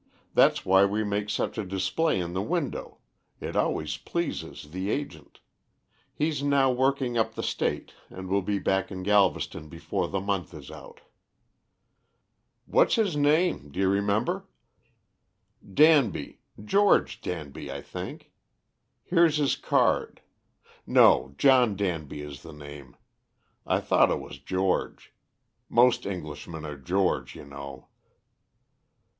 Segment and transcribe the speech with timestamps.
[0.33, 2.97] that's why we make such a display in the window,
[3.39, 5.41] it always pleases the agent...
[6.11, 10.55] he's now working up the State and will be back in Galveston before the month
[10.55, 11.01] is out."
[12.65, 13.69] "What's his name?
[13.69, 14.47] Do you remember?"
[15.71, 16.39] "Danby.
[16.65, 18.31] George Danby, I think.
[19.03, 20.21] Here's his card.
[20.87, 22.95] No, John Danby is the name.
[23.67, 25.13] I thought it was George.
[25.69, 27.89] Most Englishmen are George, you know."